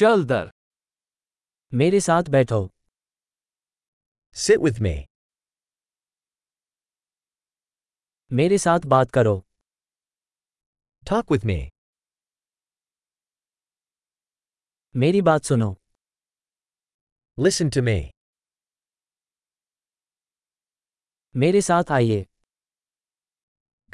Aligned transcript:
चल 0.00 0.24
दर। 0.24 0.50
मेरे 1.74 2.00
साथ 2.00 2.28
बैठो। 2.30 2.58
सिट 4.34 4.58
विथ 4.58 4.80
मी 4.80 4.92
मेरे 8.32 8.58
साथ 8.58 8.86
बात 8.86 9.10
करो। 9.10 9.34
ठाक 11.06 11.32
विथ 11.32 11.44
मी 11.44 11.58
मेरी 14.96 15.22
बात 15.22 15.42
सुनो। 15.42 15.70
लिसन 17.38 17.70
टू 17.70 17.82
मी 17.82 17.98
मेरे 21.36 21.62
साथ 21.62 21.92
आइए। 21.92 22.26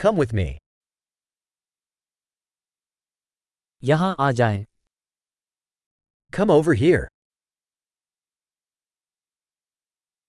कम 0.00 0.20
विथ 0.20 0.34
मी 0.34 0.48
यहाँ 3.82 4.16
आ 4.20 4.32
जाए। 4.32 4.66
Come 6.38 6.51
over 6.57 6.73
here. 6.83 7.07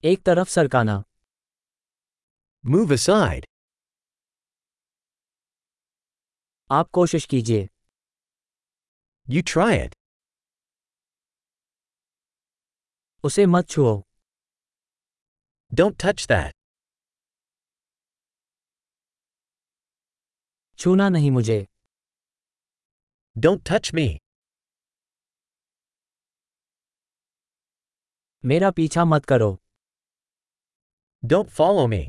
एक 0.05 0.23
तरफ 0.27 0.49
सरकाना 0.49 1.03
Move 2.65 2.93
aside. 2.97 3.45
आप 6.71 6.91
कोशिश 6.99 7.25
कीजिए 7.31 7.69
You 9.35 9.43
try 9.53 9.73
it. 9.85 9.95
उसे 13.25 13.47
मत 13.47 13.69
छुओ 13.71 13.95
Don't 15.81 15.97
touch 16.05 16.27
that. 16.33 16.53
छूना 20.79 21.09
नहीं 21.09 21.31
मुझे 21.31 21.67
Don't 23.37 23.63
touch 23.71 23.93
me. 23.99 24.07
मेरा 28.50 28.70
पीछा 28.72 29.04
मत 29.06 29.26
करो 29.32 29.58
Don't 31.24 31.50
follow 31.58 31.86
me. 31.94 32.02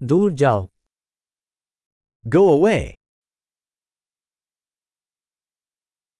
दूर 0.00 0.32
जाओ 0.42 0.66
Go 2.24 2.42
away. 2.56 2.80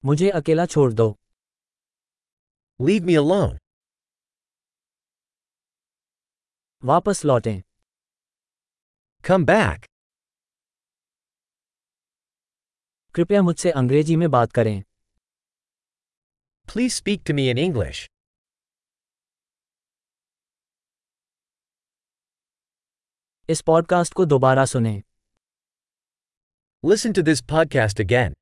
मुझे 0.04 0.30
अकेला 0.40 0.66
छोड़ 0.66 0.92
दो 0.92 1.08
Leave 2.80 3.04
me 3.10 3.16
alone. 3.22 3.58
वापस 6.82 7.24
लौटें 7.24 7.60
Come 9.24 9.46
back. 9.50 9.86
कृपया 13.14 13.42
मुझसे 13.42 13.70
अंग्रेज़ी 13.70 14.16
में 14.16 14.30
बात 14.30 14.52
करें 14.52 14.82
Please 16.67 16.93
speak 17.01 17.23
to 17.23 17.33
me 17.33 17.49
in 17.51 17.57
English. 17.57 18.05
इस 23.49 23.61
पॉडकास्ट 23.61 24.13
को 24.13 24.25
दोबारा 24.25 24.65
सुनें 24.65 25.03
Listen 26.85 27.13
to 27.13 27.23
this 27.23 27.41
podcast 27.51 27.99
again. 27.99 28.33